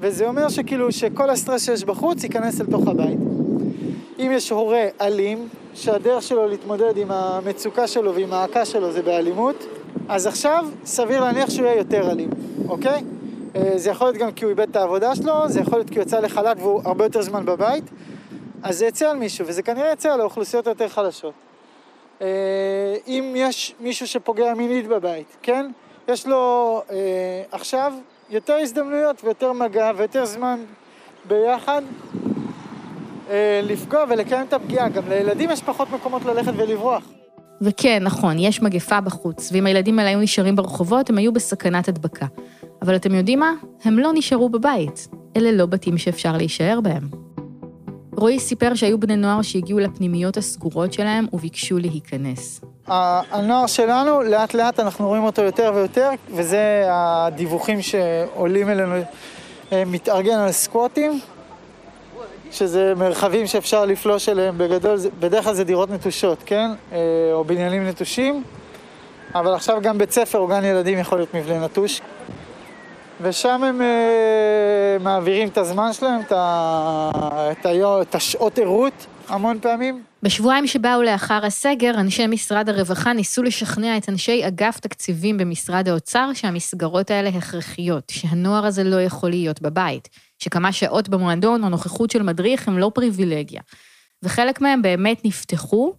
וזה 0.00 0.28
אומר 0.28 0.48
שכאילו 0.48 0.92
שכל 0.92 1.30
הסטרס 1.30 1.64
שיש 1.64 1.84
בחוץ 1.84 2.24
ייכנס 2.24 2.60
אל 2.60 2.66
תוך 2.66 2.86
הבית. 2.88 3.18
אם 4.18 4.30
יש 4.34 4.50
הורה 4.50 4.86
אלים, 5.00 5.48
שהדרך 5.76 6.22
שלו 6.22 6.46
להתמודד 6.46 6.96
עם 6.96 7.10
המצוקה 7.10 7.86
שלו 7.86 8.14
ועם 8.14 8.32
ההעקה 8.32 8.64
שלו 8.64 8.92
זה 8.92 9.02
באלימות, 9.02 9.66
אז 10.08 10.26
עכשיו 10.26 10.66
סביר 10.84 11.20
להניח 11.20 11.50
שהוא 11.50 11.66
יהיה 11.66 11.78
יותר 11.78 12.10
אלים, 12.10 12.30
אוקיי? 12.68 13.04
אה, 13.56 13.72
זה 13.76 13.90
יכול 13.90 14.06
להיות 14.06 14.16
גם 14.16 14.32
כי 14.32 14.44
הוא 14.44 14.50
איבד 14.50 14.70
את 14.70 14.76
העבודה 14.76 15.14
שלו, 15.14 15.48
זה 15.48 15.60
יכול 15.60 15.78
להיות 15.78 15.90
כי 15.90 15.96
הוא 15.96 16.02
יצא 16.02 16.20
לחל"ת 16.20 16.56
והוא 16.60 16.82
הרבה 16.84 17.04
יותר 17.04 17.22
זמן 17.22 17.46
בבית, 17.46 17.84
אז 18.62 18.78
זה 18.78 18.86
יצא 18.86 19.10
על 19.10 19.16
מישהו, 19.16 19.46
וזה 19.46 19.62
כנראה 19.62 19.92
יצא 19.92 20.12
על 20.12 20.20
האוכלוסיות 20.20 20.66
היותר 20.66 20.88
חלשות. 20.88 21.34
אה, 22.22 22.26
אם 23.06 23.32
יש 23.36 23.74
מישהו 23.80 24.06
שפוגע 24.06 24.54
מינית 24.54 24.86
בבית, 24.88 25.36
כן? 25.42 25.70
יש 26.08 26.26
לו 26.26 26.82
אה, 26.90 26.96
עכשיו 27.52 27.92
יותר 28.30 28.54
הזדמנויות 28.54 29.24
ויותר 29.24 29.52
מגע 29.52 29.92
ויותר 29.96 30.24
זמן 30.24 30.60
ביחד 31.28 31.82
אה, 33.30 33.60
לפגוע 33.62 34.04
ולקיים 34.08 34.46
את 34.46 34.52
הפגיעה. 34.52 34.88
גם 34.88 35.02
לילדים 35.08 35.50
יש 35.50 35.62
פחות 35.62 35.90
מקומות 35.90 36.24
ללכת 36.24 36.52
ולברוח. 36.56 37.02
וכן, 37.60 38.02
נכון, 38.02 38.38
יש 38.38 38.62
מגפה 38.62 39.00
בחוץ, 39.00 39.52
ואם 39.52 39.66
הילדים 39.66 39.98
האלה 39.98 40.10
היו 40.10 40.20
נשארים 40.20 40.56
ברחובות, 40.56 41.10
הם 41.10 41.18
היו 41.18 41.32
בסכנת 41.32 41.88
הדבקה. 41.88 42.26
אבל 42.82 42.96
אתם 42.96 43.14
יודעים 43.14 43.38
מה? 43.40 43.52
הם 43.84 43.98
לא 43.98 44.10
נשארו 44.14 44.48
בבית. 44.48 45.08
אלה 45.36 45.52
לא 45.52 45.66
בתים 45.66 45.98
שאפשר 45.98 46.36
להישאר 46.36 46.80
בהם. 46.82 47.08
רועי 48.16 48.40
סיפר 48.40 48.74
שהיו 48.74 49.00
בני 49.00 49.16
נוער 49.16 49.42
שהגיעו 49.42 49.78
לפנימיות 49.78 50.36
הסגורות 50.36 50.92
שלהם 50.92 51.26
וביקשו 51.32 51.78
להיכנס. 51.78 52.60
הנוער 52.86 53.66
שלנו, 53.66 54.22
לאט 54.22 54.54
לאט 54.54 54.80
אנחנו 54.80 55.08
רואים 55.08 55.24
אותו 55.24 55.42
יותר 55.42 55.72
ויותר, 55.74 56.10
וזה 56.30 56.84
הדיווחים 56.90 57.82
שעולים 57.82 58.70
אלינו, 58.70 58.94
אה, 59.72 59.82
מתארגן 59.86 60.38
על 60.38 60.52
סקווטים, 60.52 61.20
שזה 62.52 62.92
מרחבים 62.96 63.46
שאפשר 63.46 63.84
לפלוש 63.84 64.28
אליהם 64.28 64.58
בגדול, 64.58 64.98
בדרך 65.20 65.44
כלל 65.44 65.54
זה 65.54 65.64
דירות 65.64 65.90
נטושות, 65.90 66.42
כן? 66.46 66.70
אה, 66.92 66.98
או 67.32 67.44
בניינים 67.44 67.86
נטושים, 67.86 68.42
אבל 69.34 69.54
עכשיו 69.54 69.78
גם 69.82 69.98
בית 69.98 70.10
ספר 70.10 70.38
או 70.38 70.46
גן 70.46 70.64
ילדים 70.64 70.98
יכול 70.98 71.18
להיות 71.18 71.34
מבנה 71.34 71.64
נטוש. 71.64 72.00
ושם 73.20 73.64
הם 73.64 73.80
uh, 73.80 75.02
מעבירים 75.02 75.48
את 75.48 75.58
הזמן 75.58 75.92
שלהם, 75.92 76.20
את, 76.20 76.32
ה... 76.32 77.10
את, 77.52 77.66
ה... 77.66 78.02
את 78.02 78.14
השעות 78.14 78.58
ערות 78.58 79.06
המון 79.28 79.58
פעמים. 79.60 80.02
בשבועיים 80.22 80.66
שבאו 80.66 81.02
לאחר 81.02 81.46
הסגר, 81.46 81.90
אנשי 81.94 82.26
משרד 82.26 82.68
הרווחה 82.68 83.12
ניסו 83.12 83.42
לשכנע 83.42 83.96
את 83.96 84.08
אנשי 84.08 84.46
אגף 84.46 84.80
תקציבים 84.80 85.38
במשרד 85.38 85.88
האוצר 85.88 86.30
שהמסגרות 86.34 87.10
האלה 87.10 87.28
הכרחיות, 87.28 88.04
שהנוער 88.10 88.66
הזה 88.66 88.84
לא 88.84 89.02
יכול 89.02 89.30
להיות 89.30 89.62
בבית, 89.62 90.08
שכמה 90.38 90.72
שעות 90.72 91.08
במועדון 91.08 91.64
או 91.64 91.68
נוכחות 91.68 92.10
של 92.10 92.22
מדריך 92.22 92.68
הם 92.68 92.78
לא 92.78 92.90
פריבילגיה. 92.94 93.60
וחלק 94.22 94.60
מהם 94.60 94.82
באמת 94.82 95.24
נפתחו 95.24 95.94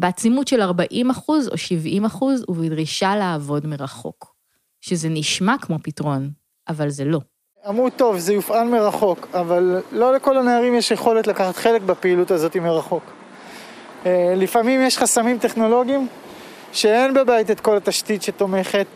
בעצימות 0.00 0.48
של 0.48 0.62
40 0.62 1.10
אחוז 1.10 1.48
או 1.48 1.58
70 1.58 2.04
אחוז 2.04 2.44
ובדרישה 2.48 3.16
לעבוד 3.16 3.66
מרחוק. 3.66 4.38
שזה 4.80 5.08
נשמע 5.08 5.54
כמו 5.60 5.78
פתרון, 5.82 6.30
אבל 6.68 6.88
זה 6.88 7.04
לא. 7.04 7.20
אמרו, 7.68 7.90
טוב, 7.90 8.18
זה 8.18 8.32
יופעל 8.32 8.68
מרחוק, 8.68 9.28
אבל 9.34 9.82
לא 9.92 10.14
לכל 10.14 10.38
הנערים 10.38 10.74
יש 10.74 10.90
יכולת 10.90 11.26
לקחת 11.26 11.56
חלק 11.56 11.82
בפעילות 11.82 12.30
הזאת 12.30 12.56
מרחוק. 12.56 13.02
אה, 14.06 14.34
לפעמים 14.36 14.80
יש 14.82 14.98
חסמים 14.98 15.38
טכנולוגיים 15.38 16.06
שאין 16.72 17.14
בבית 17.14 17.50
את 17.50 17.60
כל 17.60 17.76
התשתית 17.76 18.22
שתומכת. 18.22 18.86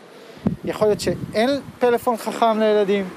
יכול 0.65 0.87
להיות 0.87 0.99
שאין 0.99 1.49
פלאפון 1.79 2.17
חכם 2.17 2.59
לילדים, 2.59 3.09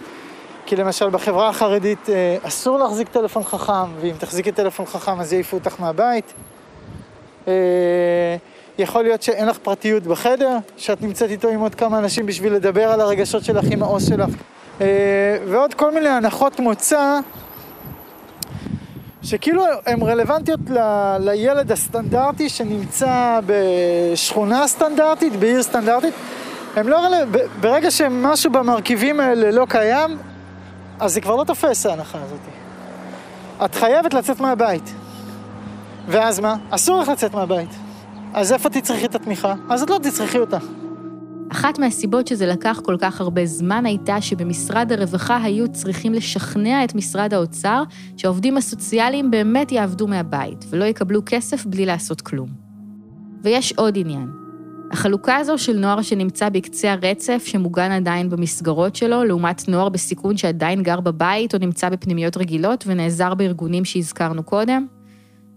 כי 0.67 0.77
למשל 0.77 1.11
בחברה 1.11 1.49
החרדית 1.49 2.11
אה, 2.11 2.37
אסור 2.43 2.79
להחזיק 2.79 3.09
טלפון 3.09 3.45
חכם, 3.45 4.01
ואם 4.01 4.15
תחזיקי 4.19 4.53
טלפון 4.53 4.87
חכם 4.87 5.21
אז 5.21 5.33
יעיפו 5.33 5.57
אותך 5.57 5.81
מהבית. 5.81 6.33
אה, 7.49 7.53
יכול 8.79 9.03
להיות 9.03 9.23
שאין 9.23 9.49
לך 9.49 9.59
פרטיות 9.59 10.03
בחדר, 10.03 10.57
שאת 10.77 11.03
נמצאת 11.03 11.31
איתו 11.31 11.49
עם 11.49 11.61
עוד 11.61 11.75
כמה 11.75 11.99
אנשים 11.99 12.27
בשביל 12.27 12.53
לדבר 12.53 12.85
על 12.85 13.01
הרגשות 13.01 13.45
שלך 13.45 13.65
עם 13.71 13.83
העו"ס 13.83 14.09
שלך. 14.09 14.31
ועוד 15.49 15.75
כל 15.75 15.91
מיני 15.95 16.09
הנחות 16.09 16.61
מוצא 16.61 17.19
שכאילו 19.23 19.65
הן 19.87 20.03
רלוונטיות 20.03 20.61
ל, 20.71 20.79
לילד 21.19 21.73
הסטנדרטי 21.73 22.49
שנמצא 22.49 23.41
בשכונה 23.47 24.69
סטנדרטית, 24.69 25.37
בעיר 25.37 25.63
סטנדרטית. 25.63 26.15
הם 26.77 26.89
לא 26.89 26.97
רלוונטיות, 26.97 27.51
ברגע 27.61 27.91
שמשהו 27.91 28.51
במרכיבים 28.51 29.21
האלה 29.21 29.51
לא 29.51 29.67
קיים, 29.69 30.19
אז 31.01 31.13
זה 31.15 31.21
כבר 31.21 31.37
לא 31.37 31.45
תופס 31.45 31.87
ההנחה 31.87 32.23
הזאת. 32.23 32.41
את 33.65 33.75
חייבת 33.75 34.15
לצאת 34.15 34.41
מהבית. 34.41 34.95
ואז 36.09 36.41
מה? 36.41 36.57
אסור 36.71 37.01
לך 37.01 37.09
לצאת 37.09 37.35
מהבית. 37.35 37.71
אז 38.35 38.53
איפה 38.53 38.71
תצרכי 38.71 39.05
את 39.05 39.15
התמיכה? 39.15 39.55
אז 39.69 39.83
את 39.83 39.91
לא 39.91 39.99
תצרכי 40.03 40.39
אותה. 40.39 40.59
אחת 41.53 41.79
מהסיבות 41.79 42.27
שזה 42.27 42.47
לקח 42.47 42.81
כל 42.85 42.97
כך 43.01 43.21
הרבה 43.21 43.47
זמן 43.47 43.87
הייתה 43.87 44.21
שבמשרד 44.21 44.93
הרווחה 44.93 45.43
היו 45.43 45.73
צריכים 45.73 46.15
לשכנע 46.15 46.85
את 46.85 46.95
משרד 46.95 47.35
האוצר 47.35 47.83
שהעובדים 48.17 48.57
הסוציאליים 48.57 49.31
באמת 49.31 49.73
יעבדו 49.73 50.07
מהבית 50.07 50.65
ולא 50.71 50.85
יקבלו 50.85 51.23
כסף 51.27 51.67
בלי 51.67 51.87
לעשות 51.87 52.21
כלום. 52.21 52.49
ויש 53.43 53.73
עוד 53.73 53.99
עניין. 53.99 54.46
החלוקה 54.93 55.37
הזו 55.37 55.59
של 55.59 55.79
נוער 55.79 56.03
שנמצא 56.03 56.49
בקצה 56.49 56.93
הרצף, 56.93 57.43
שמוגן 57.47 57.91
עדיין 57.91 58.31
במסגרות 58.31 58.97
שלו, 58.97 59.25
לעומת 59.25 59.69
נוער 59.69 59.89
בסיכון 59.89 60.37
שעדיין 60.37 60.83
גר 60.83 61.01
בבית 61.01 61.55
או 61.55 61.59
נמצא 61.59 61.89
בפנימיות 61.89 62.37
רגילות 62.37 62.85
ונעזר 62.87 63.35
בארגונים 63.35 63.85
שהזכרנו 63.85 64.43
קודם, 64.43 64.87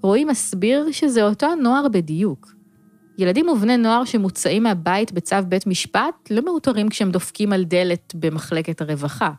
רועי 0.01 0.25
מסביר 0.25 0.91
שזה 0.91 1.23
אותו 1.23 1.55
נוער 1.55 1.87
בדיוק. 1.87 2.53
ילדים 3.17 3.49
ובני 3.49 3.77
נוער 3.77 4.05
שמוצאים 4.05 4.63
מהבית 4.63 5.11
בצו 5.11 5.35
בית 5.47 5.67
משפט 5.67 6.31
לא 6.31 6.41
מאותרים 6.45 6.89
כשהם 6.89 7.11
דופקים 7.11 7.53
על 7.53 7.63
דלת 7.63 8.13
במחלקת 8.15 8.81
הרווחה. 8.81 9.31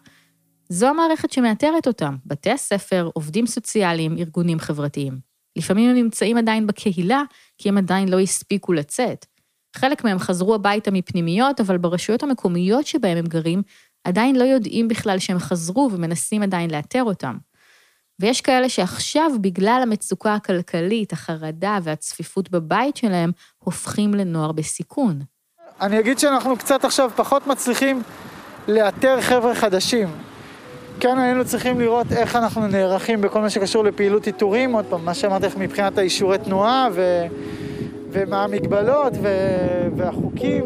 זו 0.68 0.86
המערכת 0.86 1.32
שמאתרת 1.32 1.86
אותם, 1.86 2.16
בתי 2.26 2.50
הספר, 2.50 3.10
עובדים 3.14 3.46
סוציאליים, 3.46 4.18
ארגונים 4.18 4.58
חברתיים. 4.58 5.18
לפעמים 5.56 5.90
הם 5.90 5.96
נמצאים 5.96 6.36
עדיין 6.36 6.66
בקהילה, 6.66 7.22
כי 7.58 7.68
הם 7.68 7.78
עדיין 7.78 8.08
לא 8.08 8.20
הספיקו 8.20 8.72
לצאת. 8.72 9.26
חלק 9.76 10.04
מהם 10.04 10.18
חזרו 10.18 10.54
הביתה 10.54 10.90
מפנימיות, 10.90 11.60
אבל 11.60 11.78
ברשויות 11.78 12.22
המקומיות 12.22 12.86
שבהם 12.86 13.18
הם 13.18 13.26
גרים, 13.26 13.62
עדיין 14.04 14.36
לא 14.36 14.44
יודעים 14.44 14.88
בכלל 14.88 15.18
שהם 15.18 15.38
חזרו 15.38 15.90
ומנסים 15.92 16.42
עדיין 16.42 16.70
לאתר 16.70 17.02
אותם. 17.02 17.36
ויש 18.20 18.40
כאלה 18.40 18.68
שעכשיו, 18.68 19.30
בגלל 19.40 19.80
המצוקה 19.82 20.34
הכלכלית, 20.34 21.12
החרדה 21.12 21.78
והצפיפות 21.82 22.50
בבית 22.50 22.96
שלהם, 22.96 23.30
הופכים 23.58 24.14
לנוער 24.14 24.52
בסיכון. 24.52 25.20
אני 25.80 26.00
אגיד 26.00 26.18
שאנחנו 26.18 26.56
קצת 26.56 26.84
עכשיו 26.84 27.10
פחות 27.16 27.46
מצליחים 27.46 28.02
לאתר 28.68 29.20
חבר'ה 29.20 29.54
חדשים. 29.54 30.08
כן 31.00 31.18
היינו 31.18 31.44
צריכים 31.44 31.80
לראות 31.80 32.12
איך 32.12 32.36
אנחנו 32.36 32.66
נערכים 32.66 33.20
בכל 33.20 33.40
מה 33.40 33.50
שקשור 33.50 33.84
לפעילות 33.84 34.26
איתורים, 34.26 34.72
עוד 34.72 34.84
פעם, 34.88 35.04
מה 35.04 35.14
שאמרתי 35.14 35.46
לך 35.46 35.56
מבחינת 35.56 35.98
האישורי 35.98 36.38
תנועה 36.38 36.88
ו... 36.92 37.22
ומה 38.12 38.44
המגבלות 38.44 39.12
ו... 39.22 39.28
והחוקים. 39.96 40.64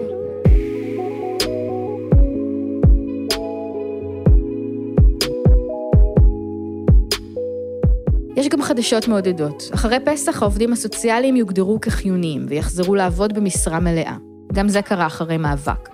יש 8.37 8.49
גם 8.49 8.63
חדשות 8.63 9.09
מעודדות. 9.09 9.71
אחרי 9.75 9.97
פסח 10.05 10.43
העובדים 10.43 10.73
הסוציאליים 10.73 11.37
יוגדרו 11.37 11.79
כחיוניים 11.81 12.47
ויחזרו 12.49 12.95
לעבוד 12.95 13.33
במשרה 13.33 13.81
מלאה. 13.81 14.17
גם 14.53 14.69
זה 14.69 14.83
קרה 14.83 15.07
אחרי 15.07 15.37
מאבק. 15.37 15.89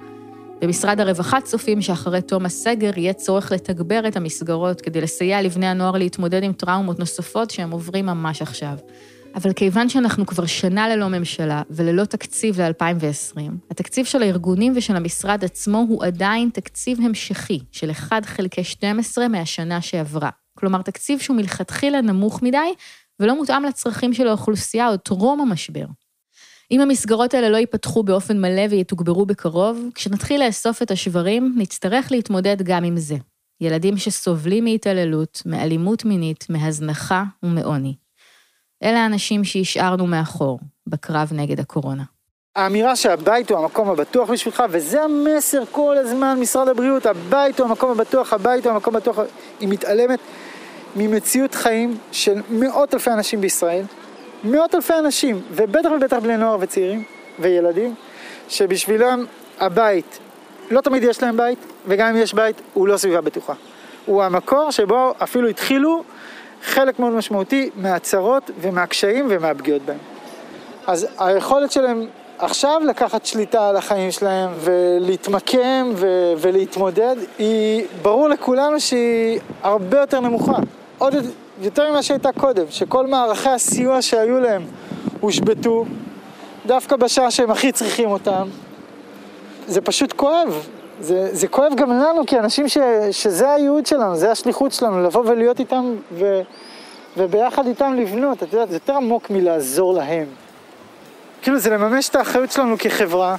במשרד 0.60 1.00
הרווחה 1.00 1.40
צופים 1.40 1.82
שאחרי 1.82 2.22
תום 2.22 2.46
הסגר 2.46 2.90
יהיה 2.96 3.12
צורך 3.12 3.52
לתגבר 3.52 4.08
את 4.08 4.16
המסגרות 4.16 4.80
כדי 4.80 5.00
לסייע 5.00 5.42
לבני 5.42 5.66
הנוער 5.66 5.92
להתמודד 5.92 6.42
עם 6.42 6.52
טראומות 6.52 6.98
נוספות 6.98 7.50
שהם 7.50 7.70
עוברים 7.70 8.06
ממש 8.06 8.42
עכשיו. 8.42 8.74
אבל 9.34 9.52
כיוון 9.52 9.88
שאנחנו 9.88 10.26
כבר 10.26 10.46
שנה 10.46 10.88
ללא 10.88 11.08
ממשלה 11.08 11.62
וללא 11.70 12.04
תקציב 12.04 12.60
ל-2020, 12.60 13.40
התקציב 13.70 14.06
של 14.06 14.22
הארגונים 14.22 14.72
ושל 14.76 14.96
המשרד 14.96 15.44
עצמו 15.44 15.86
הוא 15.88 16.04
עדיין 16.04 16.50
תקציב 16.52 17.00
המשכי 17.00 17.60
של 17.72 17.90
1 17.90 18.24
חלקי 18.24 18.64
12 18.64 19.28
מהשנה 19.28 19.80
שעברה. 19.80 20.30
כלומר, 20.58 20.82
תקציב 20.82 21.18
שהוא 21.18 21.36
מלכתחילה 21.36 22.00
נמוך 22.00 22.42
מדי 22.42 22.72
ולא 23.20 23.36
מותאם 23.36 23.64
לצרכים 23.64 24.14
של 24.14 24.28
האוכלוסייה 24.28 24.88
עוד 24.88 25.00
טרום 25.00 25.40
המשבר. 25.40 25.86
אם 26.70 26.80
המסגרות 26.80 27.34
האלה 27.34 27.48
לא 27.48 27.56
ייפתחו 27.56 28.02
באופן 28.02 28.40
מלא 28.40 28.62
ויתוגברו 28.70 29.26
בקרוב, 29.26 29.80
כשנתחיל 29.94 30.46
לאסוף 30.46 30.82
את 30.82 30.90
השברים, 30.90 31.54
נצטרך 31.56 32.12
להתמודד 32.12 32.62
גם 32.62 32.84
עם 32.84 32.96
זה. 32.96 33.16
ילדים 33.60 33.96
שסובלים 33.96 34.64
מהתעללות, 34.64 35.42
מאלימות 35.46 36.04
מינית, 36.04 36.46
מהזנחה 36.48 37.24
ומעוני. 37.42 37.94
אלה 38.82 39.02
האנשים 39.02 39.44
שהשארנו 39.44 40.06
מאחור 40.06 40.58
בקרב 40.86 41.28
נגד 41.32 41.60
הקורונה. 41.60 42.02
האמירה 42.56 42.96
שהבית 42.96 43.50
הוא 43.50 43.58
המקום 43.58 43.90
הבטוח 43.90 44.30
בשבילך, 44.30 44.62
וזה 44.70 45.02
המסר 45.02 45.62
כל 45.70 45.96
הזמן, 45.98 46.38
משרד 46.40 46.68
הבריאות, 46.68 47.06
הבית 47.06 47.60
הוא 47.60 47.68
המקום 47.68 47.90
הבטוח, 47.90 48.32
הבית 48.32 48.66
הוא 48.66 48.72
המקום 48.72 48.96
הבטוח, 48.96 49.18
היא 49.60 49.68
מתעלמת 49.68 50.18
ממציאות 50.96 51.54
חיים 51.54 51.98
של 52.12 52.40
מאות 52.50 52.94
אלפי 52.94 53.10
אנשים 53.10 53.40
בישראל, 53.40 53.84
מאות 54.44 54.74
אלפי 54.74 54.92
אנשים, 54.98 55.40
ובטח 55.50 55.88
ובטח 55.96 56.16
בני 56.16 56.36
נוער 56.36 56.56
וצעירים 56.60 57.04
וילדים, 57.38 57.94
שבשבילם 58.48 59.24
הבית, 59.60 60.18
לא 60.70 60.80
תמיד 60.80 61.02
יש 61.02 61.22
להם 61.22 61.36
בית, 61.36 61.58
וגם 61.86 62.08
אם 62.08 62.16
יש 62.16 62.34
בית, 62.34 62.60
הוא 62.74 62.88
לא 62.88 62.96
סביבה 62.96 63.20
בטוחה. 63.20 63.54
הוא 64.06 64.22
המקור 64.22 64.70
שבו 64.70 65.14
אפילו 65.22 65.48
התחילו 65.48 66.02
חלק 66.62 66.98
מאוד 66.98 67.12
משמעותי 67.12 67.70
מהצרות 67.76 68.50
ומהקשיים 68.60 69.26
ומהפגיעות 69.28 69.82
בהם. 69.82 69.98
אז 70.86 71.06
היכולת 71.18 71.72
שלהם 71.72 72.06
עכשיו 72.38 72.80
לקחת 72.86 73.26
שליטה 73.26 73.68
על 73.68 73.76
החיים 73.76 74.10
שלהם 74.10 74.50
ולהתמקם 74.60 75.92
ו- 75.94 76.32
ולהתמודד, 76.38 77.16
היא 77.38 77.84
ברור 78.02 78.28
לכולנו 78.28 78.80
שהיא 78.80 79.40
הרבה 79.62 80.00
יותר 80.00 80.20
נמוכה. 80.20 80.56
עוד 80.98 81.14
יותר 81.62 81.90
ממה 81.90 82.02
שהייתה 82.02 82.32
קודם, 82.32 82.64
שכל 82.70 83.06
מערכי 83.06 83.48
הסיוע 83.48 84.02
שהיו 84.02 84.40
להם 84.40 84.62
הושבתו, 85.20 85.84
דווקא 86.66 86.96
בשעה 86.96 87.30
שהם 87.30 87.50
הכי 87.50 87.72
צריכים 87.72 88.10
אותם. 88.10 88.48
זה 89.66 89.80
פשוט 89.80 90.12
כואב. 90.12 90.66
זה, 91.00 91.28
זה 91.32 91.48
כואב 91.48 91.72
גם 91.76 91.90
לנו 91.90 92.26
כאנשים 92.26 92.68
ש, 92.68 92.78
שזה 93.10 93.50
הייעוד 93.50 93.86
שלנו, 93.86 94.16
זה 94.16 94.30
השליחות 94.30 94.72
שלנו, 94.72 95.02
לבוא 95.02 95.24
ולהיות 95.26 95.60
איתם 95.60 95.94
ו, 96.12 96.40
וביחד 97.16 97.66
איתם 97.66 97.94
לבנות. 97.94 98.42
את 98.42 98.52
יודעת, 98.52 98.68
זה 98.68 98.76
יותר 98.76 98.96
עמוק 98.96 99.30
מלעזור 99.30 99.94
להם. 99.94 100.26
כאילו 101.42 101.58
זה 101.58 101.70
לממש 101.70 102.08
את 102.08 102.16
האחריות 102.16 102.52
שלנו 102.52 102.78
כחברה, 102.78 103.36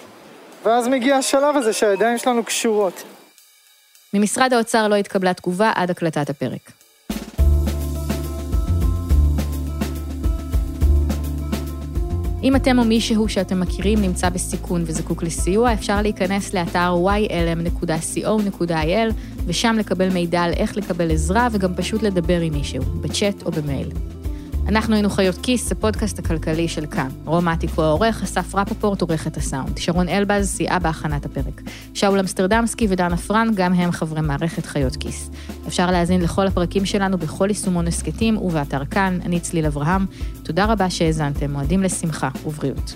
ואז 0.65 0.87
מגיע 0.87 1.15
השלב 1.15 1.57
הזה 1.57 1.73
שהידיים 1.73 2.17
שלנו 2.17 2.43
קשורות. 2.43 3.03
ממשרד 4.13 4.53
האוצר 4.53 4.87
לא 4.87 4.95
התקבלה 4.95 5.33
תגובה 5.33 5.71
עד 5.75 5.89
הקלטת 5.89 6.29
הפרק. 6.29 6.80
אם 12.43 12.55
אתם 12.55 12.79
או 12.79 12.83
מישהו 12.83 13.29
שאתם 13.29 13.59
מכירים 13.59 14.01
נמצא 14.01 14.29
בסיכון 14.29 14.83
וזקוק 14.85 15.23
לסיוע, 15.23 15.73
אפשר 15.73 16.01
להיכנס 16.01 16.53
לאתר 16.53 16.95
ylm.co.il 17.29 19.13
ושם 19.45 19.75
לקבל 19.79 20.09
מידע 20.09 20.41
על 20.41 20.53
איך 20.53 20.77
לקבל 20.77 21.11
עזרה 21.11 21.47
וגם 21.51 21.75
פשוט 21.75 22.03
לדבר 22.03 22.41
עם 22.41 22.53
מישהו, 22.53 22.83
בצ'אט 22.83 23.43
או 23.45 23.51
במייל. 23.51 23.87
אנחנו 24.67 24.93
היינו 24.93 25.09
חיות 25.09 25.35
כיס, 25.43 25.71
הפודקאסט 25.71 26.19
הכלכלי 26.19 26.67
של 26.67 26.85
כאן. 26.85 27.09
רום 27.25 27.47
עתיקו 27.47 27.83
העורך, 27.83 28.23
אסף 28.23 28.55
רפפורט 28.55 29.01
עורך 29.01 29.27
את 29.27 29.37
הסאונד. 29.37 29.77
שרון 29.77 30.09
אלבז 30.09 30.49
סייעה 30.49 30.79
בהכנת 30.79 31.25
הפרק. 31.25 31.61
שאול 31.93 32.19
אמסטרדמסקי 32.19 32.87
ודנה 32.89 33.17
פרן, 33.17 33.47
גם 33.55 33.73
הם 33.73 33.91
חברי 33.91 34.21
מערכת 34.21 34.65
חיות 34.65 34.95
כיס. 34.95 35.29
אפשר 35.67 35.91
להאזין 35.91 36.21
לכל 36.21 36.47
הפרקים 36.47 36.85
שלנו 36.85 37.17
בכל 37.17 37.47
יישומון 37.49 37.87
הסכתים 37.87 38.37
ובאתר 38.37 38.85
כאן. 38.85 39.19
אני 39.25 39.39
צליל 39.39 39.65
אברהם. 39.65 40.05
תודה 40.43 40.65
רבה 40.65 40.89
שהאזנתם, 40.89 41.51
מועדים 41.51 41.83
לשמחה 41.83 42.29
ובריאות. 42.45 42.93